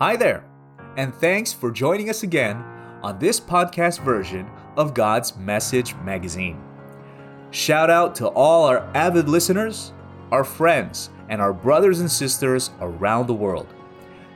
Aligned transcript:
Hi 0.00 0.16
there, 0.16 0.44
and 0.96 1.14
thanks 1.14 1.52
for 1.52 1.70
joining 1.70 2.10
us 2.10 2.24
again 2.24 2.56
on 3.04 3.16
this 3.20 3.38
podcast 3.38 4.00
version 4.00 4.50
of 4.76 4.92
God's 4.92 5.36
Message 5.36 5.94
Magazine. 6.02 6.60
Shout 7.52 7.90
out 7.90 8.16
to 8.16 8.26
all 8.26 8.64
our 8.64 8.80
avid 8.96 9.28
listeners, 9.28 9.92
our 10.32 10.42
friends, 10.42 11.10
and 11.28 11.40
our 11.40 11.52
brothers 11.52 12.00
and 12.00 12.10
sisters 12.10 12.72
around 12.80 13.28
the 13.28 13.34
world. 13.34 13.72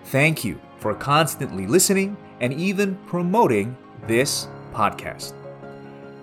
Thank 0.04 0.44
you 0.44 0.60
for 0.76 0.94
constantly 0.94 1.66
listening 1.66 2.16
and 2.38 2.52
even 2.52 2.94
promoting 3.06 3.76
this 4.06 4.46
podcast. 4.72 5.32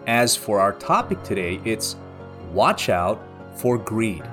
As 0.08 0.38
for 0.38 0.62
our 0.62 0.72
topic 0.72 1.22
today, 1.24 1.60
it's 1.66 1.98
Watch 2.54 2.88
Out 2.88 3.22
for 3.58 3.78
Greed. 3.78 4.24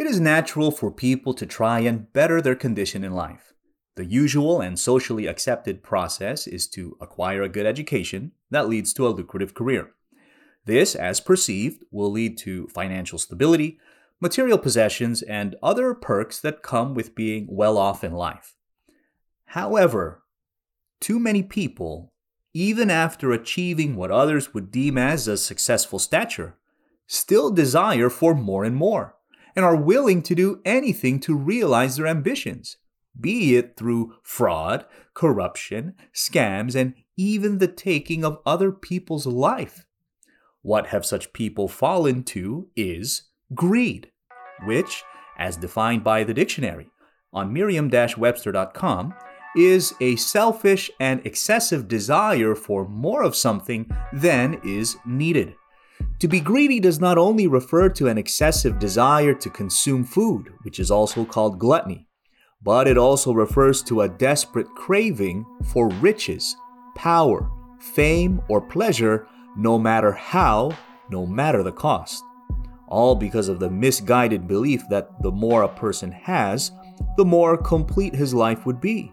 It 0.00 0.06
is 0.06 0.18
natural 0.18 0.70
for 0.70 0.90
people 0.90 1.34
to 1.34 1.44
try 1.44 1.80
and 1.80 2.10
better 2.14 2.40
their 2.40 2.54
condition 2.54 3.04
in 3.04 3.12
life. 3.12 3.52
The 3.96 4.06
usual 4.06 4.58
and 4.62 4.78
socially 4.78 5.26
accepted 5.26 5.82
process 5.82 6.46
is 6.46 6.66
to 6.68 6.96
acquire 7.02 7.42
a 7.42 7.50
good 7.50 7.66
education 7.66 8.32
that 8.50 8.66
leads 8.66 8.94
to 8.94 9.06
a 9.06 9.10
lucrative 9.10 9.52
career. 9.52 9.90
This, 10.64 10.94
as 10.94 11.20
perceived, 11.20 11.84
will 11.90 12.10
lead 12.10 12.38
to 12.38 12.66
financial 12.68 13.18
stability, 13.18 13.78
material 14.22 14.56
possessions, 14.56 15.20
and 15.20 15.54
other 15.62 15.92
perks 15.92 16.40
that 16.40 16.62
come 16.62 16.94
with 16.94 17.14
being 17.14 17.46
well 17.50 17.76
off 17.76 18.02
in 18.02 18.14
life. 18.14 18.56
However, 19.48 20.22
too 20.98 21.18
many 21.18 21.42
people, 21.42 22.14
even 22.54 22.88
after 22.90 23.32
achieving 23.32 23.96
what 23.96 24.10
others 24.10 24.54
would 24.54 24.70
deem 24.70 24.96
as 24.96 25.28
a 25.28 25.36
successful 25.36 25.98
stature, 25.98 26.56
still 27.06 27.50
desire 27.50 28.08
for 28.08 28.34
more 28.34 28.64
and 28.64 28.74
more 28.74 29.16
and 29.54 29.64
are 29.64 29.76
willing 29.76 30.22
to 30.22 30.34
do 30.34 30.60
anything 30.64 31.20
to 31.20 31.36
realize 31.36 31.96
their 31.96 32.06
ambitions, 32.06 32.76
be 33.18 33.56
it 33.56 33.76
through 33.76 34.14
fraud, 34.22 34.84
corruption, 35.14 35.94
scams, 36.14 36.74
and 36.74 36.94
even 37.16 37.58
the 37.58 37.68
taking 37.68 38.24
of 38.24 38.40
other 38.46 38.72
people's 38.72 39.26
life. 39.26 39.84
What 40.62 40.88
have 40.88 41.06
such 41.06 41.32
people 41.32 41.68
fallen 41.68 42.22
to 42.24 42.68
is 42.76 43.22
greed, 43.54 44.10
which, 44.64 45.02
as 45.38 45.56
defined 45.56 46.04
by 46.04 46.24
the 46.24 46.34
dictionary 46.34 46.90
on 47.32 47.52
merriam 47.52 47.90
webster.com, 47.90 49.14
is 49.56 49.94
a 50.00 50.16
selfish 50.16 50.90
and 51.00 51.24
excessive 51.26 51.88
desire 51.88 52.54
for 52.54 52.88
more 52.88 53.22
of 53.22 53.34
something 53.34 53.90
than 54.12 54.60
is 54.64 54.96
needed. 55.04 55.54
To 56.20 56.28
be 56.28 56.38
greedy 56.38 56.80
does 56.80 57.00
not 57.00 57.16
only 57.16 57.46
refer 57.46 57.88
to 57.88 58.08
an 58.08 58.18
excessive 58.18 58.78
desire 58.78 59.32
to 59.32 59.48
consume 59.48 60.04
food, 60.04 60.52
which 60.64 60.78
is 60.78 60.90
also 60.90 61.24
called 61.24 61.58
gluttony, 61.58 62.08
but 62.62 62.86
it 62.86 62.98
also 62.98 63.32
refers 63.32 63.82
to 63.84 64.02
a 64.02 64.08
desperate 64.08 64.68
craving 64.74 65.46
for 65.72 65.88
riches, 65.88 66.54
power, 66.94 67.50
fame, 67.78 68.42
or 68.48 68.60
pleasure, 68.60 69.26
no 69.56 69.78
matter 69.78 70.12
how, 70.12 70.76
no 71.08 71.24
matter 71.24 71.62
the 71.62 71.72
cost. 71.72 72.22
All 72.88 73.14
because 73.14 73.48
of 73.48 73.58
the 73.58 73.70
misguided 73.70 74.46
belief 74.46 74.82
that 74.90 75.22
the 75.22 75.30
more 75.30 75.62
a 75.62 75.68
person 75.68 76.12
has, 76.12 76.70
the 77.16 77.24
more 77.24 77.56
complete 77.56 78.14
his 78.14 78.34
life 78.34 78.66
would 78.66 78.82
be. 78.82 79.10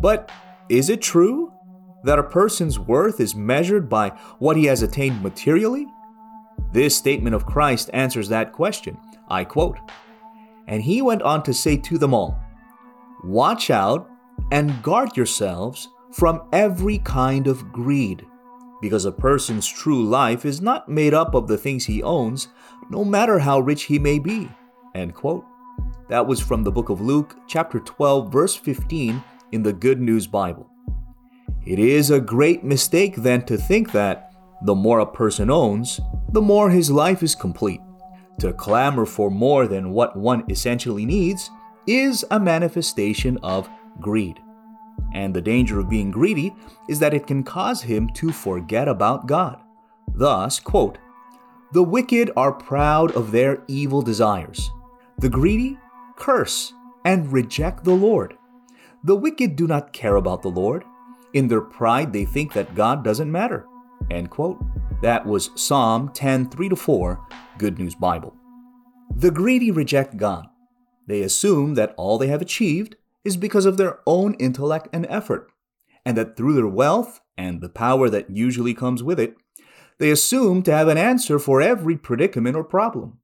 But 0.00 0.32
is 0.68 0.90
it 0.90 1.00
true 1.00 1.52
that 2.02 2.18
a 2.18 2.24
person's 2.24 2.76
worth 2.76 3.20
is 3.20 3.36
measured 3.36 3.88
by 3.88 4.10
what 4.40 4.56
he 4.56 4.64
has 4.64 4.82
attained 4.82 5.22
materially? 5.22 5.86
This 6.72 6.96
statement 6.96 7.34
of 7.34 7.46
Christ 7.46 7.90
answers 7.92 8.28
that 8.28 8.52
question. 8.52 8.98
I 9.28 9.44
quote 9.44 9.78
And 10.66 10.82
he 10.82 11.02
went 11.02 11.22
on 11.22 11.42
to 11.44 11.54
say 11.54 11.76
to 11.76 11.98
them 11.98 12.14
all, 12.14 12.38
Watch 13.24 13.70
out 13.70 14.08
and 14.52 14.82
guard 14.82 15.16
yourselves 15.16 15.88
from 16.12 16.42
every 16.52 16.98
kind 16.98 17.46
of 17.46 17.72
greed, 17.72 18.24
because 18.80 19.04
a 19.04 19.12
person's 19.12 19.66
true 19.66 20.04
life 20.04 20.44
is 20.44 20.60
not 20.60 20.88
made 20.88 21.14
up 21.14 21.34
of 21.34 21.48
the 21.48 21.58
things 21.58 21.84
he 21.84 22.02
owns, 22.02 22.48
no 22.90 23.04
matter 23.04 23.38
how 23.38 23.60
rich 23.60 23.84
he 23.84 23.98
may 23.98 24.18
be. 24.18 24.48
End 24.94 25.14
quote. 25.14 25.44
That 26.08 26.26
was 26.26 26.40
from 26.40 26.62
the 26.62 26.72
book 26.72 26.88
of 26.88 27.00
Luke, 27.00 27.36
chapter 27.46 27.80
12, 27.80 28.32
verse 28.32 28.54
15 28.54 29.22
in 29.52 29.62
the 29.62 29.72
Good 29.72 30.00
News 30.00 30.26
Bible. 30.26 30.70
It 31.66 31.78
is 31.78 32.10
a 32.10 32.20
great 32.20 32.64
mistake 32.64 33.16
then 33.16 33.44
to 33.46 33.58
think 33.58 33.92
that 33.92 34.32
the 34.62 34.74
more 34.74 35.00
a 35.00 35.06
person 35.06 35.50
owns, 35.50 36.00
the 36.30 36.40
more 36.40 36.70
his 36.70 36.90
life 36.90 37.22
is 37.22 37.34
complete. 37.34 37.80
To 38.40 38.52
clamor 38.52 39.06
for 39.06 39.30
more 39.30 39.66
than 39.66 39.90
what 39.90 40.16
one 40.16 40.44
essentially 40.48 41.04
needs 41.04 41.50
is 41.86 42.24
a 42.30 42.38
manifestation 42.38 43.38
of 43.42 43.68
greed. 44.00 44.38
And 45.14 45.34
the 45.34 45.40
danger 45.40 45.80
of 45.80 45.88
being 45.88 46.10
greedy 46.10 46.54
is 46.88 46.98
that 47.00 47.14
it 47.14 47.26
can 47.26 47.42
cause 47.42 47.82
him 47.82 48.08
to 48.14 48.30
forget 48.30 48.88
about 48.88 49.26
God. 49.26 49.58
Thus, 50.14 50.60
quote, 50.60 50.98
the 51.72 51.82
wicked 51.82 52.30
are 52.36 52.52
proud 52.52 53.12
of 53.12 53.30
their 53.30 53.62
evil 53.68 54.02
desires. 54.02 54.70
The 55.18 55.28
greedy 55.28 55.78
curse 56.16 56.72
and 57.04 57.32
reject 57.32 57.84
the 57.84 57.94
Lord. 57.94 58.36
The 59.04 59.16
wicked 59.16 59.56
do 59.56 59.66
not 59.66 59.92
care 59.92 60.16
about 60.16 60.42
the 60.42 60.48
Lord. 60.48 60.84
In 61.34 61.48
their 61.48 61.60
pride, 61.60 62.12
they 62.12 62.24
think 62.24 62.52
that 62.54 62.74
God 62.74 63.04
doesn't 63.04 63.30
matter. 63.30 63.66
End 64.10 64.30
quote. 64.30 64.58
That 65.00 65.24
was 65.24 65.50
Psalm 65.54 66.10
10 66.12 66.50
3 66.50 66.70
4, 66.70 67.26
Good 67.56 67.78
News 67.78 67.94
Bible. 67.94 68.34
The 69.14 69.30
greedy 69.30 69.70
reject 69.70 70.16
God. 70.16 70.46
They 71.06 71.22
assume 71.22 71.74
that 71.74 71.94
all 71.96 72.18
they 72.18 72.26
have 72.26 72.42
achieved 72.42 72.96
is 73.22 73.36
because 73.36 73.64
of 73.64 73.76
their 73.76 74.00
own 74.08 74.34
intellect 74.34 74.88
and 74.92 75.06
effort, 75.08 75.52
and 76.04 76.16
that 76.16 76.36
through 76.36 76.54
their 76.54 76.66
wealth 76.66 77.20
and 77.36 77.60
the 77.60 77.68
power 77.68 78.10
that 78.10 78.30
usually 78.30 78.74
comes 78.74 79.00
with 79.00 79.20
it, 79.20 79.36
they 79.98 80.10
assume 80.10 80.64
to 80.64 80.72
have 80.72 80.88
an 80.88 80.98
answer 80.98 81.38
for 81.38 81.62
every 81.62 81.96
predicament 81.96 82.56
or 82.56 82.64
problem. 82.64 83.20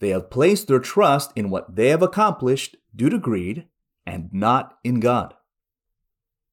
They 0.00 0.10
have 0.10 0.30
placed 0.30 0.68
their 0.68 0.80
trust 0.80 1.32
in 1.34 1.48
what 1.48 1.76
they 1.76 1.88
have 1.88 2.02
accomplished 2.02 2.76
due 2.94 3.08
to 3.08 3.18
greed 3.18 3.66
and 4.04 4.28
not 4.34 4.76
in 4.84 5.00
God. 5.00 5.32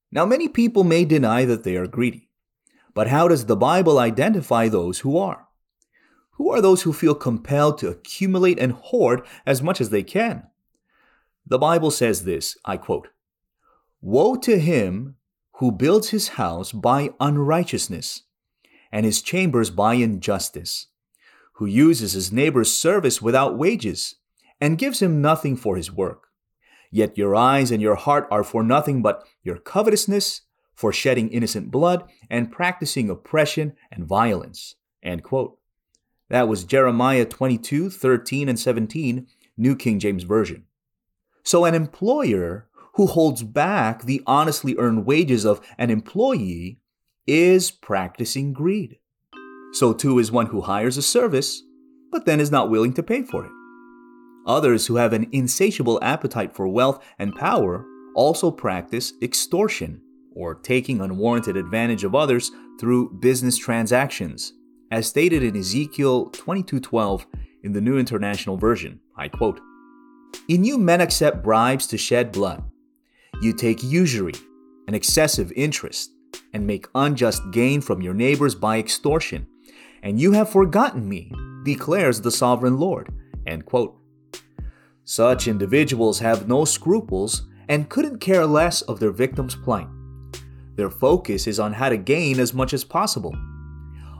Now, 0.09 0.25
many 0.25 0.47
people 0.47 0.85
may 0.85 1.03
deny 1.03 1.43
that 1.43 1.65
they 1.65 1.75
are 1.75 1.87
greedy. 1.87 2.26
But 2.97 3.09
how 3.09 3.27
does 3.27 3.45
the 3.45 3.55
Bible 3.55 3.99
identify 3.99 4.69
those 4.69 5.01
who 5.01 5.19
are? 5.19 5.45
Who 6.31 6.49
are 6.49 6.63
those 6.63 6.81
who 6.81 6.91
feel 6.91 7.13
compelled 7.13 7.77
to 7.77 7.89
accumulate 7.89 8.57
and 8.57 8.71
hoard 8.71 9.21
as 9.45 9.61
much 9.61 9.79
as 9.79 9.91
they 9.91 10.01
can? 10.01 10.47
The 11.45 11.59
Bible 11.59 11.91
says 11.91 12.23
this 12.23 12.57
I 12.65 12.77
quote, 12.77 13.09
Woe 14.01 14.35
to 14.37 14.57
him 14.57 15.15
who 15.57 15.71
builds 15.71 16.09
his 16.09 16.29
house 16.39 16.71
by 16.71 17.11
unrighteousness, 17.19 18.23
and 18.91 19.05
his 19.05 19.21
chambers 19.21 19.69
by 19.69 19.93
injustice, 19.93 20.87
who 21.57 21.67
uses 21.67 22.13
his 22.13 22.31
neighbor's 22.31 22.75
service 22.75 23.21
without 23.21 23.59
wages, 23.59 24.15
and 24.59 24.79
gives 24.79 25.03
him 25.03 25.21
nothing 25.21 25.55
for 25.55 25.77
his 25.77 25.91
work. 25.91 26.29
Yet 26.89 27.15
your 27.15 27.35
eyes 27.35 27.69
and 27.69 27.79
your 27.79 27.93
heart 27.93 28.27
are 28.31 28.43
for 28.43 28.63
nothing 28.63 29.03
but 29.03 29.23
your 29.43 29.59
covetousness 29.59 30.46
for 30.77 30.93
shedding 30.93 31.27
innocent 31.29 31.71
blood 31.71 32.07
and 32.29 32.51
practicing 32.51 33.09
oppression 33.09 33.73
and 33.91 34.05
violence. 34.05 34.75
End 35.03 35.23
quote. 35.23 35.57
That 36.29 36.47
was 36.47 36.63
Jeremiah 36.63 37.25
22, 37.25 37.89
13, 37.89 38.47
and 38.47 38.59
17, 38.59 39.27
New 39.57 39.75
King 39.75 39.99
James 39.99 40.23
Version. 40.23 40.65
So, 41.43 41.65
an 41.65 41.73
employer 41.73 42.67
who 42.93 43.07
holds 43.07 43.41
back 43.41 44.03
the 44.03 44.21
honestly 44.27 44.75
earned 44.77 45.05
wages 45.05 45.45
of 45.45 45.61
an 45.77 45.89
employee 45.89 46.79
is 47.25 47.71
practicing 47.71 48.53
greed. 48.53 48.99
So, 49.73 49.93
too, 49.93 50.19
is 50.19 50.31
one 50.31 50.47
who 50.47 50.61
hires 50.61 50.97
a 50.97 51.01
service, 51.01 51.63
but 52.11 52.25
then 52.25 52.39
is 52.39 52.51
not 52.51 52.69
willing 52.69 52.93
to 52.93 53.03
pay 53.03 53.23
for 53.23 53.45
it. 53.45 53.51
Others 54.45 54.87
who 54.87 54.97
have 54.97 55.13
an 55.13 55.27
insatiable 55.31 55.99
appetite 56.03 56.53
for 56.53 56.67
wealth 56.67 57.03
and 57.17 57.35
power 57.35 57.85
also 58.15 58.51
practice 58.51 59.13
extortion 59.21 60.01
or 60.37 60.53
taking 60.53 61.01
unwarranted 61.01 61.57
advantage 61.57 62.03
of 62.03 62.13
others 62.13 62.51
through 62.79 63.09
business 63.19 63.57
transactions. 63.57 64.53
As 64.91 65.07
stated 65.07 65.41
in 65.41 65.57
Ezekiel 65.57 66.29
22:12 66.29 67.25
in 67.63 67.71
the 67.71 67.81
New 67.81 67.97
International 67.97 68.55
Version, 68.55 68.99
I 69.17 69.29
quote, 69.29 69.59
"In 70.47 70.63
you 70.63 70.77
men 70.77 71.01
accept 71.01 71.43
bribes 71.43 71.87
to 71.87 71.97
shed 71.97 72.31
blood. 72.31 72.63
You 73.41 73.51
take 73.51 73.83
usury 73.83 74.35
and 74.85 74.95
excessive 74.95 75.51
interest 75.55 76.11
and 76.53 76.67
make 76.67 76.87
unjust 76.93 77.41
gain 77.51 77.81
from 77.81 78.01
your 78.03 78.13
neighbors 78.13 78.53
by 78.53 78.77
extortion, 78.77 79.47
and 80.03 80.21
you 80.21 80.33
have 80.33 80.49
forgotten 80.51 81.09
me, 81.09 81.31
declares 81.65 82.21
the 82.21 82.31
sovereign 82.31 82.77
Lord." 82.77 83.09
End 83.47 83.65
quote. 83.65 83.95
Such 85.03 85.47
individuals 85.47 86.19
have 86.19 86.47
no 86.47 86.63
scruples 86.63 87.47
and 87.67 87.89
couldn't 87.89 88.19
care 88.19 88.45
less 88.45 88.81
of 88.83 88.99
their 88.99 89.11
victim's 89.11 89.55
plight. 89.55 89.87
Their 90.77 90.89
focus 90.91 91.47
is 91.47 91.59
on 91.59 91.73
how 91.73 91.89
to 91.89 91.97
gain 91.97 92.39
as 92.39 92.53
much 92.53 92.73
as 92.73 92.85
possible. 92.85 93.35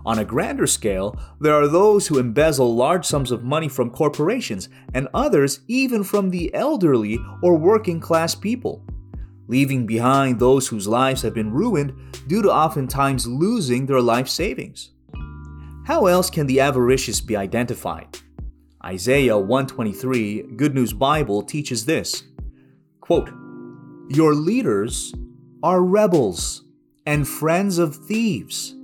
On 0.06 0.20
a 0.20 0.26
grander 0.26 0.66
scale, 0.68 1.20
there 1.40 1.54
are 1.54 1.68
those 1.68 2.08
who 2.08 2.18
embezzle 2.18 2.76
large 2.76 3.06
sums 3.06 3.30
of 3.30 3.44
money 3.44 3.68
from 3.68 3.92
corporations, 3.92 4.68
and 4.94 5.08
others 5.14 5.60
even 5.68 6.04
from 6.04 6.30
the 6.30 6.54
elderly 6.54 7.20
or 7.44 7.58
working 7.58 8.00
class 8.00 8.34
people, 8.34 8.84
leaving 9.48 9.86
behind 9.86 10.40
those 10.40 10.68
whose 10.68 10.88
lives 10.88 11.22
have 11.22 11.34
been 11.34 11.52
ruined 11.52 11.94
due 12.28 12.42
to 12.42 12.52
oftentimes 12.52 13.28
losing 13.28 13.86
their 13.86 14.02
life 14.02 14.28
savings. 14.28 14.92
How 15.86 16.08
else 16.08 16.30
can 16.30 16.48
the 16.48 16.60
avaricious 16.60 17.22
be 17.22 17.36
identified? 17.36 18.18
Isaiah 18.84 19.38
123, 19.38 20.54
Good 20.56 20.74
News 20.74 20.94
Bible, 20.94 21.44
teaches 21.44 21.86
this 21.86 22.24
quote, 23.02 23.30
Your 24.10 24.34
leaders 24.34 25.14
are 25.64 25.82
rebels 25.82 26.64
and 27.06 27.28
friends 27.28 27.78
of 27.78 27.96
thieves 27.96 28.78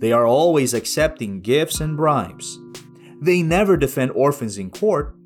they 0.00 0.12
are 0.12 0.26
always 0.26 0.74
accepting 0.74 1.40
gifts 1.40 1.80
and 1.80 1.96
bribes. 1.96 2.58
They 3.20 3.42
never 3.42 3.76
defend 3.76 4.12
orphans 4.12 4.56
in 4.56 4.70
court 4.70 5.16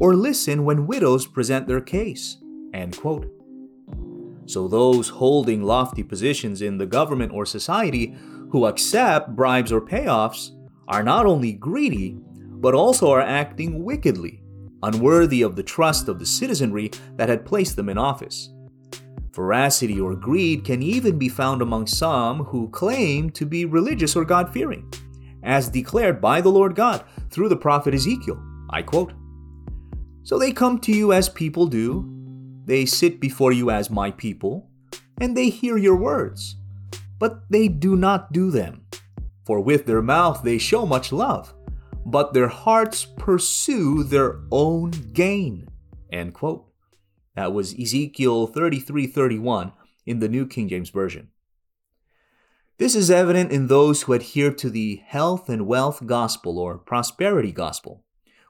or 0.00 0.14
listen 0.14 0.64
when 0.64 0.86
widows 0.86 1.26
present 1.26 1.66
their 1.66 1.82
case. 1.82 2.38
End 2.72 2.96
quote. 2.96 3.30
So, 4.46 4.68
those 4.68 5.08
holding 5.08 5.64
lofty 5.64 6.02
positions 6.02 6.62
in 6.62 6.78
the 6.78 6.86
government 6.86 7.32
or 7.32 7.44
society 7.44 8.16
who 8.50 8.66
accept 8.66 9.36
bribes 9.36 9.72
or 9.72 9.80
payoffs 9.80 10.50
are 10.88 11.02
not 11.02 11.26
only 11.26 11.52
greedy, 11.52 12.16
but 12.18 12.72
also 12.72 13.10
are 13.10 13.20
acting 13.20 13.84
wickedly, 13.84 14.42
unworthy 14.82 15.42
of 15.42 15.56
the 15.56 15.62
trust 15.62 16.08
of 16.08 16.18
the 16.18 16.26
citizenry 16.26 16.90
that 17.16 17.28
had 17.28 17.44
placed 17.44 17.76
them 17.76 17.88
in 17.88 17.98
office. 17.98 18.50
Veracity 19.36 20.00
or 20.00 20.16
greed 20.16 20.64
can 20.64 20.82
even 20.82 21.18
be 21.18 21.28
found 21.28 21.60
among 21.60 21.86
some 21.86 22.44
who 22.44 22.70
claim 22.70 23.28
to 23.32 23.44
be 23.44 23.66
religious 23.66 24.16
or 24.16 24.24
God 24.24 24.50
fearing, 24.50 24.90
as 25.42 25.68
declared 25.68 26.22
by 26.22 26.40
the 26.40 26.48
Lord 26.48 26.74
God 26.74 27.04
through 27.28 27.50
the 27.50 27.56
prophet 27.56 27.92
Ezekiel. 27.92 28.42
I 28.70 28.80
quote 28.80 29.12
So 30.22 30.38
they 30.38 30.52
come 30.52 30.78
to 30.80 30.92
you 30.92 31.12
as 31.12 31.28
people 31.28 31.66
do, 31.66 32.10
they 32.64 32.86
sit 32.86 33.20
before 33.20 33.52
you 33.52 33.70
as 33.70 33.90
my 33.90 34.10
people, 34.10 34.70
and 35.20 35.36
they 35.36 35.50
hear 35.50 35.76
your 35.76 35.96
words, 35.96 36.56
but 37.18 37.42
they 37.50 37.68
do 37.68 37.94
not 37.94 38.32
do 38.32 38.50
them. 38.50 38.86
For 39.44 39.60
with 39.60 39.84
their 39.84 40.00
mouth 40.00 40.44
they 40.44 40.56
show 40.56 40.86
much 40.86 41.12
love, 41.12 41.52
but 42.06 42.32
their 42.32 42.48
hearts 42.48 43.06
pursue 43.18 44.02
their 44.02 44.40
own 44.50 44.92
gain. 45.12 45.68
End 46.10 46.32
quote. 46.32 46.66
That 47.36 47.52
was 47.52 47.78
Ezekiel 47.78 48.48
33:31 48.48 49.72
in 50.06 50.20
the 50.20 50.28
New 50.28 50.46
King 50.46 50.68
James 50.68 50.90
Version. 50.90 51.28
This 52.78 52.96
is 52.96 53.10
evident 53.10 53.52
in 53.52 53.68
those 53.68 54.02
who 54.02 54.14
adhere 54.14 54.52
to 54.52 54.68
the 54.68 55.02
health 55.06 55.48
and 55.48 55.66
wealth 55.66 56.04
gospel 56.06 56.58
or 56.58 56.78
prosperity 56.78 57.52
gospel, 57.52 58.04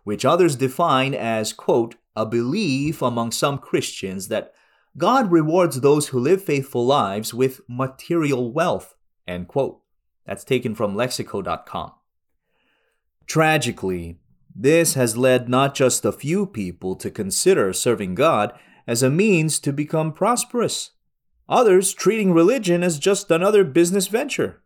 which 0.05 0.25
others 0.25 0.57
define 0.57 1.15
as, 1.15 1.53
quote, 1.53 1.97
a 2.15 2.25
belief 2.25 3.03
among 3.03 3.33
some 3.33 3.59
Christians 3.59 4.29
that 4.29 4.53
God 4.97 5.31
rewards 5.31 5.81
those 5.81 6.09
who 6.09 6.19
live 6.19 6.43
faithful 6.43 6.87
lives 6.87 7.35
with 7.35 7.61
material 7.69 8.53
wealth, 8.53 8.95
end 9.29 9.49
quote. 9.49 9.81
That's 10.25 10.45
taken 10.45 10.75
from 10.75 10.95
lexico.com. 10.95 11.93
Tragically, 13.27 14.19
this 14.55 14.95
has 14.95 15.17
led 15.17 15.49
not 15.49 15.75
just 15.75 16.05
a 16.05 16.13
few 16.13 16.47
people 16.47 16.97
to 16.97 17.11
consider 17.11 17.73
serving 17.73 18.15
God 18.15 18.59
as 18.87 19.03
a 19.03 19.11
means 19.11 19.59
to 19.61 19.73
become 19.73 20.13
prosperous. 20.13 20.91
Others 21.49 21.95
treating 21.95 22.33
religion 22.33 22.83
as 22.83 22.99
just 22.99 23.31
another 23.31 23.65
business 23.65 24.09
venture. 24.09 24.63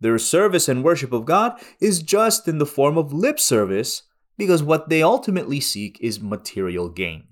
Their 0.00 0.18
service 0.18 0.68
and 0.68 0.84
worship 0.84 1.12
of 1.12 1.24
God 1.24 1.60
is 1.80 2.02
just 2.02 2.46
in 2.46 2.58
the 2.58 2.66
form 2.66 2.96
of 2.96 3.12
lip 3.12 3.38
service 3.40 4.02
because 4.36 4.62
what 4.62 4.88
they 4.88 5.02
ultimately 5.02 5.60
seek 5.60 5.98
is 6.00 6.20
material 6.20 6.88
gain. 6.88 7.24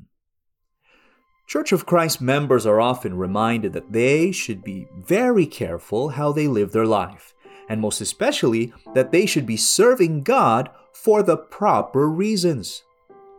Church 1.47 1.71
of 1.71 1.87
Christ 1.87 2.21
members 2.21 2.67
are 2.67 2.81
often 2.81 3.17
reminded 3.17 3.73
that 3.73 3.93
they 3.93 4.33
should 4.33 4.65
be 4.65 4.89
very 4.97 5.47
careful 5.47 6.11
how 6.11 6.33
they 6.33 6.49
live 6.49 6.73
their 6.73 6.87
life, 6.87 7.35
and 7.69 7.81
most 7.81 8.01
especially 8.01 8.73
that 8.95 9.13
they 9.13 9.27
should 9.27 9.47
be 9.47 9.57
serving 9.57 10.25
God 10.25 10.71
for 10.93 11.23
the 11.23 11.37
proper 11.37 12.09
reasons. 12.09 12.83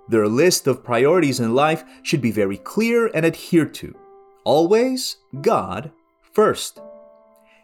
Their 0.09 0.27
list 0.27 0.67
of 0.67 0.83
priorities 0.83 1.39
in 1.39 1.53
life 1.53 1.83
should 2.03 2.21
be 2.21 2.31
very 2.31 2.57
clear 2.57 3.07
and 3.07 3.25
adhered 3.25 3.73
to. 3.75 3.95
Always 4.43 5.17
God 5.41 5.91
first. 6.31 6.79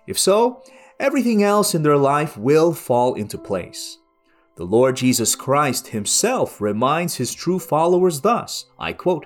If 0.07 0.19
so, 0.19 0.61
everything 0.99 1.43
else 1.43 1.73
in 1.73 1.83
their 1.83 1.97
life 1.97 2.37
will 2.37 2.73
fall 2.73 3.13
into 3.13 3.37
place. 3.37 3.97
The 4.55 4.65
Lord 4.65 4.97
Jesus 4.97 5.35
Christ 5.35 5.87
himself 5.87 6.59
reminds 6.59 7.15
his 7.15 7.33
true 7.33 7.59
followers 7.59 8.21
thus 8.21 8.65
I 8.77 8.93
quote, 8.93 9.25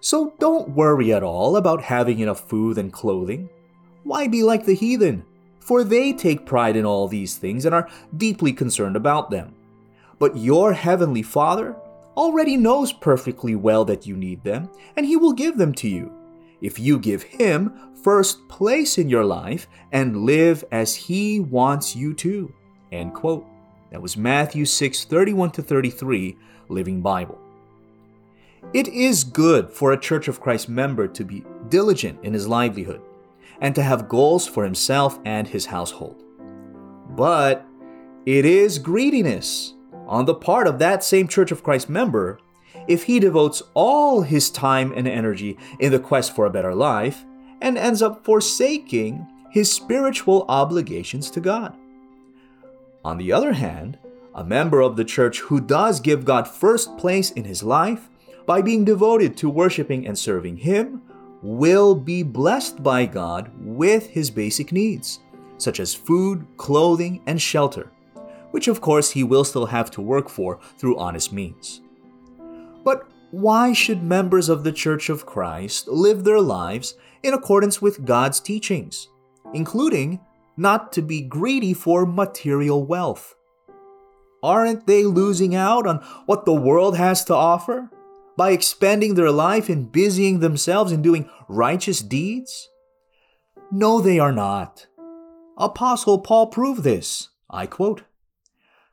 So 0.00 0.34
don't 0.38 0.70
worry 0.70 1.12
at 1.12 1.22
all 1.22 1.56
about 1.56 1.82
having 1.82 2.18
enough 2.20 2.48
food 2.48 2.78
and 2.78 2.92
clothing. 2.92 3.50
Why 4.02 4.26
be 4.26 4.42
like 4.42 4.64
the 4.64 4.74
heathen? 4.74 5.24
For 5.58 5.84
they 5.84 6.12
take 6.12 6.46
pride 6.46 6.74
in 6.74 6.86
all 6.86 7.06
these 7.06 7.36
things 7.36 7.66
and 7.66 7.74
are 7.74 7.88
deeply 8.16 8.52
concerned 8.52 8.96
about 8.96 9.30
them. 9.30 9.54
But 10.18 10.36
your 10.36 10.72
heavenly 10.72 11.22
Father 11.22 11.76
already 12.16 12.56
knows 12.56 12.92
perfectly 12.92 13.54
well 13.54 13.84
that 13.86 14.06
you 14.06 14.16
need 14.16 14.44
them, 14.44 14.70
and 14.96 15.06
He 15.06 15.16
will 15.16 15.32
give 15.32 15.56
them 15.56 15.74
to 15.74 15.88
you. 15.88 16.12
If 16.60 16.78
you 16.78 16.98
give 16.98 17.22
Him 17.22 17.72
first 18.02 18.48
place 18.48 18.98
in 18.98 19.08
your 19.08 19.24
life 19.24 19.68
and 19.92 20.24
live 20.24 20.64
as 20.72 20.94
He 20.94 21.40
wants 21.40 21.94
you 21.94 22.14
to. 22.14 22.52
End 22.92 23.14
quote. 23.14 23.46
That 23.90 24.02
was 24.02 24.16
Matthew 24.16 24.64
6 24.64 25.04
31 25.04 25.50
to 25.52 25.62
33, 25.62 26.36
Living 26.68 27.00
Bible. 27.00 27.38
It 28.72 28.86
is 28.88 29.24
good 29.24 29.70
for 29.70 29.92
a 29.92 30.00
Church 30.00 30.28
of 30.28 30.40
Christ 30.40 30.68
member 30.68 31.08
to 31.08 31.24
be 31.24 31.44
diligent 31.68 32.22
in 32.22 32.32
his 32.32 32.46
livelihood 32.46 33.00
and 33.60 33.74
to 33.74 33.82
have 33.82 34.08
goals 34.08 34.46
for 34.46 34.64
himself 34.64 35.18
and 35.24 35.48
his 35.48 35.66
household. 35.66 36.22
But 37.10 37.66
it 38.26 38.44
is 38.44 38.78
greediness 38.78 39.74
on 40.10 40.24
the 40.24 40.34
part 40.34 40.66
of 40.66 40.78
that 40.80 41.04
same 41.04 41.28
Church 41.28 41.52
of 41.52 41.62
Christ 41.62 41.88
member 41.88 42.40
if 42.88 43.04
he 43.04 43.20
devotes 43.20 43.62
all 43.74 44.22
his 44.22 44.50
time 44.50 44.92
and 44.94 45.06
energy 45.06 45.56
in 45.78 45.92
the 45.92 46.00
quest 46.00 46.34
for 46.34 46.44
a 46.44 46.50
better 46.50 46.74
life 46.74 47.24
and 47.62 47.78
ends 47.78 48.02
up 48.02 48.24
forsaking 48.24 49.26
his 49.50 49.72
spiritual 49.72 50.44
obligations 50.48 51.30
to 51.30 51.40
God. 51.40 51.76
On 53.04 53.18
the 53.18 53.32
other 53.32 53.52
hand, 53.52 53.98
a 54.34 54.44
member 54.44 54.80
of 54.80 54.96
the 54.96 55.04
church 55.04 55.40
who 55.40 55.60
does 55.60 56.00
give 56.00 56.24
God 56.24 56.46
first 56.46 56.96
place 56.98 57.30
in 57.30 57.44
his 57.44 57.62
life 57.62 58.08
by 58.46 58.60
being 58.60 58.84
devoted 58.84 59.36
to 59.36 59.48
worshiping 59.48 60.06
and 60.08 60.18
serving 60.18 60.56
Him 60.56 61.02
will 61.42 61.94
be 61.94 62.22
blessed 62.22 62.82
by 62.82 63.06
God 63.06 63.50
with 63.60 64.08
his 64.08 64.30
basic 64.30 64.72
needs, 64.72 65.20
such 65.56 65.78
as 65.78 65.94
food, 65.94 66.44
clothing, 66.56 67.22
and 67.26 67.40
shelter 67.40 67.90
which 68.50 68.68
of 68.68 68.80
course 68.80 69.10
he 69.10 69.24
will 69.24 69.44
still 69.44 69.66
have 69.66 69.90
to 69.92 70.00
work 70.00 70.28
for 70.28 70.60
through 70.78 70.98
honest 70.98 71.32
means. 71.32 71.80
But 72.84 73.06
why 73.30 73.72
should 73.72 74.02
members 74.02 74.48
of 74.48 74.64
the 74.64 74.72
Church 74.72 75.08
of 75.08 75.26
Christ 75.26 75.88
live 75.88 76.24
their 76.24 76.40
lives 76.40 76.94
in 77.22 77.34
accordance 77.34 77.80
with 77.80 78.04
God's 78.04 78.40
teachings, 78.40 79.08
including 79.54 80.20
not 80.56 80.92
to 80.92 81.02
be 81.02 81.20
greedy 81.20 81.72
for 81.72 82.04
material 82.06 82.84
wealth? 82.84 83.34
Aren't 84.42 84.86
they 84.86 85.04
losing 85.04 85.54
out 85.54 85.86
on 85.86 85.98
what 86.26 86.44
the 86.44 86.54
world 86.54 86.96
has 86.96 87.24
to 87.24 87.34
offer 87.34 87.90
by 88.36 88.50
expending 88.50 89.14
their 89.14 89.30
life 89.30 89.68
in 89.68 89.84
busying 89.84 90.40
themselves 90.40 90.92
in 90.92 91.02
doing 91.02 91.28
righteous 91.48 92.00
deeds? 92.00 92.68
No, 93.70 94.00
they 94.00 94.18
are 94.18 94.32
not. 94.32 94.86
Apostle 95.56 96.18
Paul 96.20 96.46
proved 96.46 96.82
this. 96.82 97.28
I 97.50 97.66
quote 97.66 98.02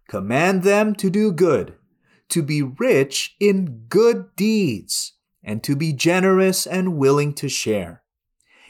Command 0.08 0.64
them 0.64 0.96
to 0.96 1.10
do 1.10 1.32
good, 1.32 1.76
to 2.30 2.42
be 2.42 2.62
rich 2.62 3.36
in 3.40 3.86
good 3.90 4.36
deeds, 4.36 5.14
and 5.44 5.64
to 5.64 5.76
be 5.76 5.94
generous 5.94 6.66
and 6.66 6.98
willing 6.98 7.34
to 7.34 7.50
share. 7.50 8.04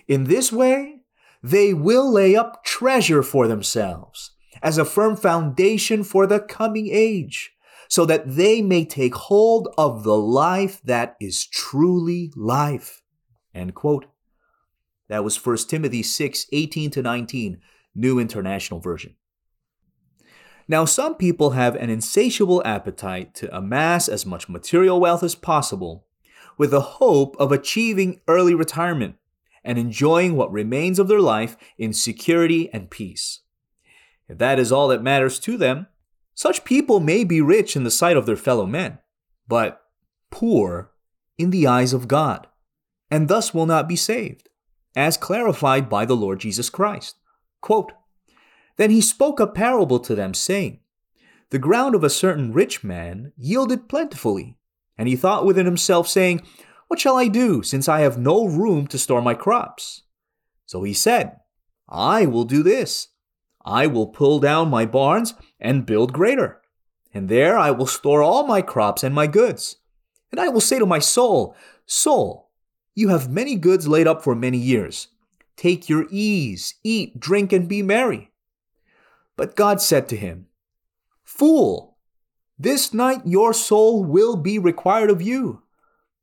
In 0.08 0.26
this 0.26 0.52
way, 0.52 1.02
they 1.44 1.74
will 1.74 2.12
lay 2.12 2.36
up 2.36 2.64
treasure 2.64 3.24
for 3.24 3.48
themselves 3.48 4.32
as 4.62 4.78
a 4.78 4.86
firm 4.86 5.16
foundation 5.16 6.04
for 6.04 6.26
the 6.26 6.40
coming 6.40 6.90
age, 6.92 7.54
so 7.88 8.06
that 8.06 8.36
they 8.36 8.62
may 8.62 8.84
take 8.84 9.16
hold 9.16 9.68
of 9.78 10.04
the 10.04 10.18
life 10.18 10.82
that 10.84 11.16
is 11.22 11.46
truly 11.46 12.32
life. 12.36 13.02
End 13.54 13.76
quote. 13.76 14.06
That 15.08 15.24
was 15.24 15.44
1 15.44 15.58
Timothy 15.70 16.04
6 16.04 16.48
18 16.52 16.92
to 16.92 17.02
19, 17.02 17.62
New 17.96 18.20
International 18.20 18.80
Version. 18.80 19.16
Now, 20.68 20.86
some 20.86 21.16
people 21.16 21.52
have 21.52 21.76
an 21.76 21.90
insatiable 21.90 22.62
appetite 22.66 23.34
to 23.36 23.56
amass 23.56 24.10
as 24.10 24.26
much 24.26 24.50
material 24.50 25.00
wealth 25.00 25.24
as 25.24 25.36
possible 25.36 26.06
with 26.58 26.72
the 26.72 26.82
hope 26.82 27.38
of 27.40 27.52
achieving 27.52 28.20
early 28.28 28.54
retirement 28.54 29.16
and 29.64 29.78
enjoying 29.78 30.36
what 30.36 30.52
remains 30.52 31.00
of 31.00 31.08
their 31.08 31.22
life 31.22 31.56
in 31.78 31.94
security 31.94 32.70
and 32.74 32.90
peace. 32.90 33.42
If 34.28 34.38
that 34.40 34.60
is 34.60 34.72
all 34.72 34.88
that 34.90 35.04
matters 35.04 35.40
to 35.42 35.58
them, 35.58 35.88
such 36.34 36.66
people 36.66 37.00
may 37.00 37.24
be 37.24 37.42
rich 37.42 37.76
in 37.76 37.84
the 37.84 37.92
sight 37.92 38.18
of 38.18 38.26
their 38.26 38.36
fellow 38.36 38.66
men, 38.66 39.00
but 39.48 39.82
poor 40.30 40.92
in 41.38 41.52
the 41.52 41.66
eyes 41.66 41.94
of 41.94 42.08
God, 42.08 42.48
and 43.10 43.28
thus 43.28 43.54
will 43.54 43.66
not 43.66 43.88
be 43.88 43.96
saved, 43.96 44.50
as 44.96 45.18
clarified 45.18 45.90
by 45.90 46.06
the 46.06 46.16
Lord 46.16 46.40
Jesus 46.40 46.70
Christ. 46.70 47.16
Quote, 47.62 47.94
then 48.78 48.92
he 48.92 49.02
spoke 49.02 49.40
a 49.40 49.48
parable 49.48 50.00
to 50.00 50.16
them, 50.16 50.34
saying, 50.34 50.80
The 51.50 51.60
ground 51.60 51.96
of 51.96 52.04
a 52.04 52.10
certain 52.10 52.54
rich 52.54 52.84
man 52.84 53.34
yielded 53.36 53.90
plentifully. 53.90 54.58
And 54.98 55.08
he 55.08 55.16
thought 55.16 55.46
within 55.46 55.66
himself, 55.66 56.08
saying, 56.08 56.42
What 56.88 57.00
shall 57.00 57.18
I 57.18 57.28
do, 57.28 57.62
since 57.64 57.88
I 57.88 58.00
have 58.02 58.18
no 58.18 58.46
room 58.46 58.88
to 58.88 58.98
store 58.98 59.22
my 59.22 59.34
crops? 59.34 60.04
So 60.66 60.84
he 60.84 60.94
said, 60.94 61.38
I 61.90 62.26
will 62.26 62.44
do 62.44 62.64
this. 62.64 63.10
I 63.66 63.88
will 63.88 64.08
pull 64.08 64.40
down 64.40 64.70
my 64.70 64.86
barns 64.86 65.34
and 65.60 65.86
build 65.86 66.14
greater. 66.14 66.62
And 67.14 67.30
there 67.30 67.58
I 67.58 67.72
will 67.72 67.88
store 67.88 68.22
all 68.22 68.46
my 68.46 68.62
crops 68.62 69.04
and 69.04 69.14
my 69.14 69.28
goods. 69.28 69.78
And 70.32 70.40
I 70.40 70.50
will 70.50 70.62
say 70.62 70.78
to 70.80 70.86
my 70.86 71.00
soul, 71.00 71.56
Soul, 71.86 72.52
you 72.96 73.10
have 73.10 73.30
many 73.30 73.56
goods 73.56 73.88
laid 73.88 74.08
up 74.08 74.24
for 74.24 74.36
many 74.36 74.58
years. 74.58 75.08
Take 75.56 75.90
your 75.90 76.06
ease, 76.10 76.76
eat, 76.84 77.20
drink, 77.20 77.52
and 77.52 77.68
be 77.68 77.82
merry. 77.82 78.32
But 79.38 79.56
God 79.56 79.82
said 79.82 80.10
to 80.10 80.18
him, 80.18 80.48
Fool, 81.24 81.98
this 82.60 82.94
night 82.94 83.22
your 83.26 83.54
soul 83.54 84.04
will 84.04 84.36
be 84.36 84.60
required 84.60 85.10
of 85.10 85.22
you. 85.22 85.64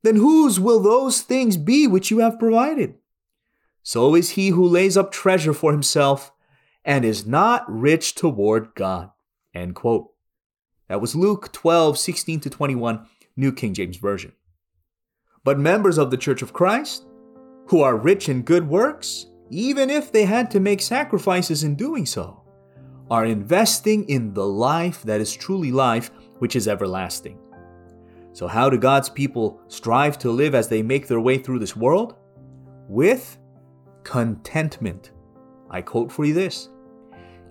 Then 0.03 0.17
whose 0.17 0.59
will 0.59 0.79
those 0.79 1.21
things 1.21 1.57
be 1.57 1.87
which 1.87 2.11
you 2.11 2.19
have 2.19 2.37
provided? 2.37 2.95
So 3.81 4.13
is 4.13 4.31
he 4.31 4.49
who 4.49 4.67
lays 4.67 4.95
up 4.95 5.11
treasure 5.11 5.53
for 5.53 5.71
himself 5.71 6.31
and 6.85 7.03
is 7.03 7.25
not 7.25 7.65
rich 7.67 8.13
toward 8.13 8.75
God. 8.75 9.09
End 9.53 9.75
quote. 9.75 10.11
That 10.87 11.01
was 11.01 11.15
Luke 11.15 11.51
12, 11.51 11.97
16 11.97 12.41
to 12.41 12.49
21, 12.49 13.07
New 13.35 13.51
King 13.51 13.73
James 13.73 13.97
Version. 13.97 14.33
But 15.43 15.57
members 15.57 15.97
of 15.97 16.11
the 16.11 16.17
Church 16.17 16.43
of 16.43 16.53
Christ, 16.53 17.05
who 17.67 17.81
are 17.81 17.97
rich 17.97 18.29
in 18.29 18.43
good 18.43 18.69
works, 18.69 19.25
even 19.49 19.89
if 19.89 20.11
they 20.11 20.25
had 20.25 20.51
to 20.51 20.59
make 20.59 20.81
sacrifices 20.81 21.63
in 21.63 21.75
doing 21.75 22.05
so, 22.05 22.44
are 23.09 23.25
investing 23.25 24.07
in 24.09 24.33
the 24.33 24.45
life 24.45 25.03
that 25.03 25.21
is 25.21 25.33
truly 25.33 25.71
life, 25.71 26.11
which 26.39 26.55
is 26.55 26.67
everlasting. 26.67 27.39
So, 28.33 28.47
how 28.47 28.69
do 28.69 28.77
God's 28.77 29.09
people 29.09 29.61
strive 29.67 30.17
to 30.19 30.31
live 30.31 30.55
as 30.55 30.67
they 30.67 30.81
make 30.81 31.07
their 31.07 31.21
way 31.21 31.37
through 31.37 31.59
this 31.59 31.75
world? 31.75 32.15
With 32.87 33.37
contentment. 34.03 35.11
I 35.69 35.81
quote 35.81 36.11
for 36.11 36.25
you 36.25 36.33
this 36.33 36.69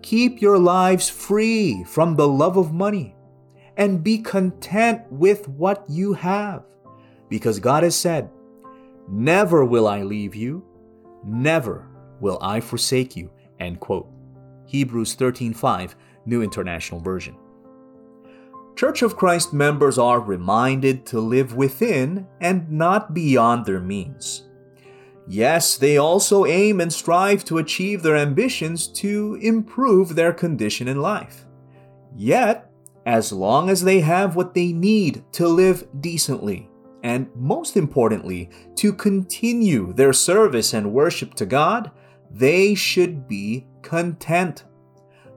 Keep 0.03 0.43
your 0.43 0.59
lives 0.59 1.09
free 1.09 1.85
from 1.85 2.15
the 2.15 2.29
love 2.29 2.57
of 2.57 2.73
money 2.73 3.15
and 3.77 4.05
be 4.05 4.19
content 4.19 5.01
with 5.11 5.49
what 5.49 5.85
you 5.89 6.13
have. 6.13 6.65
Because 7.29 7.59
God 7.59 7.83
has 7.83 7.97
said, 7.97 8.31
Never 9.09 9.65
will 9.65 9.89
I 9.89 10.03
leave 10.03 10.35
you, 10.35 10.65
never 11.25 11.89
will 12.21 12.39
I 12.41 12.61
forsake 12.61 13.17
you. 13.17 13.31
End 13.61 13.81
quote. 13.81 14.09
Hebrews 14.67 15.15
13:5, 15.17 15.95
New 16.27 16.43
International 16.43 17.01
Version. 17.01 17.37
Church 18.77 19.03
of 19.03 19.17
Christ 19.17 19.53
members 19.53 19.99
are 19.99 20.21
reminded 20.21 21.07
to 21.07 21.21
live 21.21 21.55
within 21.55 22.27
and 22.41 22.71
not 22.71 23.15
beyond 23.15 23.67
their 23.67 23.81
means. 23.81 24.49
Yes, 25.29 25.77
they 25.77 25.97
also 25.97 26.45
aim 26.45 26.81
and 26.81 26.93
strive 26.93 27.45
to 27.45 27.59
achieve 27.59 28.03
their 28.03 28.17
ambitions 28.17 28.89
to 28.89 29.39
improve 29.41 30.15
their 30.15 30.33
condition 30.33 30.89
in 30.89 31.01
life. 31.01 31.47
Yet, 32.17 32.71
as 33.07 33.33
long 33.33 33.71
as 33.71 33.85
they 33.85 34.01
have 34.01 34.37
what 34.37 34.55
they 34.55 34.73
need 34.73 35.25
to 35.33 35.47
live 35.47 35.87
decently, 36.01 36.69
and 37.03 37.29
most 37.37 37.77
importantly, 37.77 38.51
to 38.77 38.93
continue 38.93 39.93
their 39.93 40.13
service 40.13 40.75
and 40.75 40.93
worship 40.93 41.35
to 41.35 41.47
God, 41.47 41.91
they 42.31 42.75
should 42.75 43.29
be 43.29 43.67
content. 43.85 44.65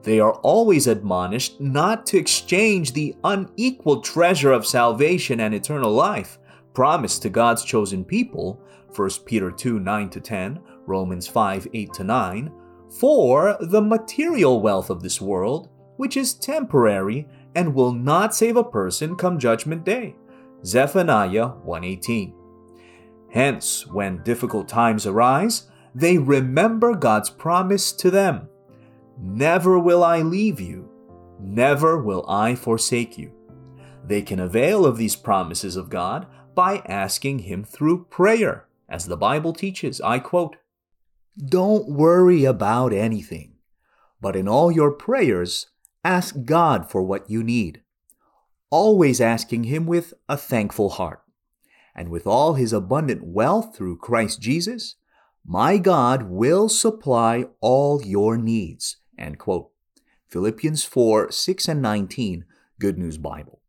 They 0.02 0.20
are 0.20 0.32
always 0.32 0.86
admonished 0.86 1.60
not 1.60 2.06
to 2.06 2.18
exchange 2.18 2.92
the 2.92 3.14
unequal 3.22 4.00
treasure 4.00 4.52
of 4.52 4.66
salvation 4.66 5.40
and 5.40 5.54
eternal 5.54 5.92
life 5.92 6.38
promised 6.74 7.22
to 7.22 7.28
God's 7.28 7.64
chosen 7.64 8.04
people, 8.04 8.60
1 8.94 9.10
Peter 9.26 9.50
2 9.50 9.78
9 9.80 10.10
to 10.10 10.20
10, 10.20 10.60
Romans 10.86 11.26
5 11.26 11.68
8 11.74 11.92
to 11.92 12.04
9, 12.04 12.52
for 12.98 13.56
the 13.60 13.82
material 13.82 14.60
wealth 14.60 14.88
of 14.88 15.02
this 15.02 15.20
world, 15.20 15.68
which 15.96 16.16
is 16.16 16.34
temporary 16.34 17.28
and 17.54 17.74
will 17.74 17.92
not 17.92 18.34
save 18.34 18.56
a 18.56 18.64
person 18.64 19.16
come 19.16 19.38
judgment 19.38 19.84
day. 19.84 20.14
Zephaniah 20.64 21.48
1:18. 21.64 22.32
Hence, 23.30 23.86
when 23.86 24.22
difficult 24.22 24.68
times 24.68 25.06
arise, 25.06 25.67
they 25.94 26.18
remember 26.18 26.94
God's 26.94 27.30
promise 27.30 27.92
to 27.92 28.10
them 28.10 28.48
Never 29.20 29.78
will 29.78 30.04
I 30.04 30.22
leave 30.22 30.60
you, 30.60 30.88
never 31.40 32.00
will 32.00 32.24
I 32.28 32.54
forsake 32.54 33.18
you. 33.18 33.32
They 34.04 34.22
can 34.22 34.40
avail 34.40 34.86
of 34.86 34.96
these 34.96 35.16
promises 35.16 35.76
of 35.76 35.90
God 35.90 36.26
by 36.54 36.82
asking 36.86 37.40
Him 37.40 37.62
through 37.64 38.06
prayer, 38.06 38.66
as 38.88 39.06
the 39.06 39.16
Bible 39.16 39.52
teaches. 39.52 40.00
I 40.00 40.18
quote, 40.18 40.56
Don't 41.36 41.88
worry 41.88 42.44
about 42.44 42.92
anything, 42.92 43.56
but 44.20 44.34
in 44.34 44.48
all 44.48 44.72
your 44.72 44.92
prayers, 44.92 45.66
ask 46.04 46.44
God 46.44 46.90
for 46.90 47.02
what 47.02 47.28
you 47.28 47.42
need, 47.42 47.82
always 48.70 49.20
asking 49.20 49.64
Him 49.64 49.84
with 49.84 50.14
a 50.28 50.36
thankful 50.36 50.90
heart. 50.90 51.22
And 51.94 52.08
with 52.08 52.26
all 52.26 52.54
His 52.54 52.72
abundant 52.72 53.24
wealth 53.24 53.76
through 53.76 53.98
Christ 53.98 54.40
Jesus, 54.40 54.94
my 55.46 55.78
God 55.78 56.24
will 56.24 56.68
supply 56.68 57.46
all 57.60 58.02
your 58.02 58.36
needs. 58.36 58.96
End 59.18 59.38
quote. 59.38 59.70
Philippians 60.28 60.84
4 60.84 61.30
6 61.30 61.68
and 61.68 61.80
19, 61.80 62.44
Good 62.78 62.98
News 62.98 63.16
Bible. 63.16 63.60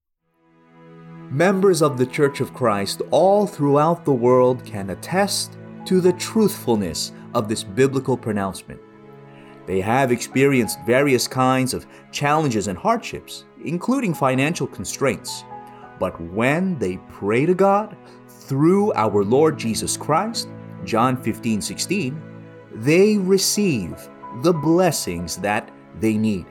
Members 1.32 1.82
of 1.82 1.98
the 1.98 2.06
Church 2.06 2.42
of 2.42 2.54
Christ 2.54 3.02
all 3.12 3.48
throughout 3.48 4.04
the 4.04 4.12
world 4.12 4.66
can 4.66 4.90
attest 4.90 5.58
to 5.86 6.02
the 6.02 6.14
truthfulness 6.14 7.14
of 7.34 7.48
this 7.48 7.64
biblical 7.64 8.18
pronouncement. 8.18 8.82
They 9.66 9.82
have 9.82 10.12
experienced 10.12 10.80
various 10.86 11.28
kinds 11.28 11.76
of 11.76 11.86
challenges 12.12 12.68
and 12.68 12.78
hardships, 12.78 13.46
including 13.64 14.14
financial 14.16 14.66
constraints. 14.66 15.44
But 16.00 16.20
when 16.20 16.80
they 16.80 16.98
pray 17.10 17.46
to 17.46 17.54
God 17.54 17.96
through 18.28 18.92
our 18.94 19.24
Lord 19.24 19.60
Jesus 19.60 19.96
Christ, 19.96 20.50
John 20.86 21.18
15 21.22 21.62
16, 21.62 22.22
they 22.76 23.18
receive 23.18 24.10
the 24.42 24.54
blessings 24.54 25.38
that 25.38 25.72
they 26.00 26.18
need. 26.18 26.46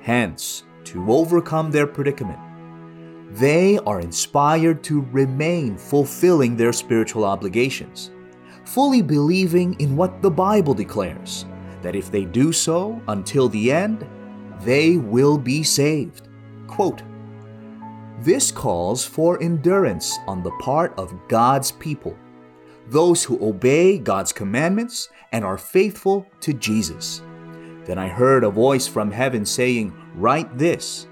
Hence, 0.00 0.64
to 0.84 1.12
overcome 1.12 1.70
their 1.70 1.86
predicament, 1.86 2.38
they 3.32 3.78
are 3.78 4.00
inspired 4.00 4.82
to 4.84 5.06
remain 5.12 5.76
fulfilling 5.76 6.56
their 6.56 6.72
spiritual 6.72 7.24
obligations, 7.24 8.10
fully 8.64 9.02
believing 9.02 9.78
in 9.78 9.96
what 9.96 10.20
the 10.22 10.30
Bible 10.30 10.74
declares 10.74 11.44
that 11.82 11.94
if 11.94 12.10
they 12.10 12.24
do 12.24 12.52
so 12.52 13.00
until 13.08 13.48
the 13.48 13.70
end, 13.70 14.06
they 14.62 14.96
will 14.96 15.38
be 15.38 15.62
saved. 15.62 16.28
Quote, 16.66 17.02
this 18.20 18.50
calls 18.50 19.02
for 19.02 19.42
endurance 19.42 20.18
on 20.26 20.42
the 20.42 20.50
part 20.60 20.92
of 20.98 21.14
God's 21.28 21.72
people 21.72 22.18
those 22.90 23.24
who 23.24 23.44
obey 23.46 23.98
God's 23.98 24.32
commandments 24.32 25.08
and 25.32 25.44
are 25.44 25.58
faithful 25.58 26.26
to 26.40 26.52
Jesus. 26.52 27.22
Then 27.84 27.98
I 27.98 28.08
heard 28.08 28.44
a 28.44 28.50
voice 28.50 28.86
from 28.86 29.10
heaven 29.10 29.44
saying, 29.44 29.94
Write 30.14 30.58
this 30.58 31.06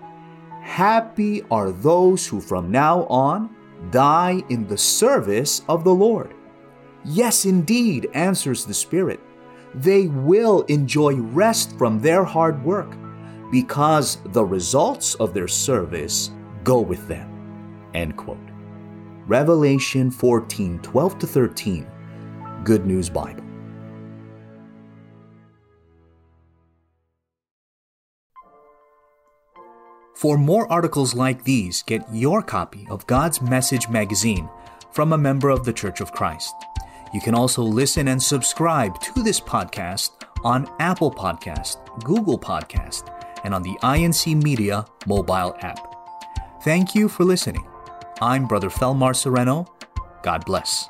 Happy 0.62 1.42
are 1.50 1.70
those 1.70 2.26
who 2.26 2.40
from 2.40 2.70
now 2.70 3.04
on 3.04 3.54
die 3.90 4.42
in 4.48 4.66
the 4.66 4.76
service 4.76 5.62
of 5.68 5.84
the 5.84 5.94
Lord. 5.94 6.34
Yes, 7.04 7.46
indeed, 7.46 8.08
answers 8.12 8.64
the 8.64 8.74
Spirit. 8.74 9.20
They 9.74 10.08
will 10.08 10.62
enjoy 10.62 11.14
rest 11.14 11.76
from 11.78 12.00
their 12.00 12.24
hard 12.24 12.62
work 12.64 12.96
because 13.50 14.18
the 14.26 14.44
results 14.44 15.14
of 15.14 15.32
their 15.32 15.48
service 15.48 16.32
go 16.64 16.80
with 16.80 17.06
them. 17.08 17.88
End 17.94 18.16
quote. 18.16 18.57
Revelation 19.28 20.10
14 20.10 20.78
12 20.80 21.18
to 21.18 21.26
13, 21.26 21.86
Good 22.64 22.86
News 22.86 23.10
Bible. 23.10 23.44
For 30.14 30.36
more 30.38 30.70
articles 30.72 31.14
like 31.14 31.44
these, 31.44 31.82
get 31.82 32.02
your 32.12 32.42
copy 32.42 32.86
of 32.90 33.06
God's 33.06 33.42
Message 33.42 33.88
magazine 33.88 34.48
from 34.92 35.12
a 35.12 35.18
member 35.18 35.50
of 35.50 35.64
the 35.64 35.72
Church 35.72 36.00
of 36.00 36.10
Christ. 36.10 36.54
You 37.12 37.20
can 37.20 37.34
also 37.34 37.62
listen 37.62 38.08
and 38.08 38.20
subscribe 38.20 38.98
to 39.00 39.22
this 39.22 39.40
podcast 39.40 40.10
on 40.42 40.68
Apple 40.80 41.12
Podcast, 41.12 41.76
Google 42.02 42.38
Podcast, 42.38 43.14
and 43.44 43.54
on 43.54 43.62
the 43.62 43.76
INC 43.82 44.42
Media 44.42 44.86
mobile 45.06 45.54
app. 45.60 45.94
Thank 46.64 46.94
you 46.94 47.08
for 47.08 47.24
listening. 47.24 47.64
I'm 48.20 48.46
Brother 48.46 48.68
Felmar 48.68 49.14
Serreno. 49.14 49.66
God 50.22 50.44
bless. 50.44 50.88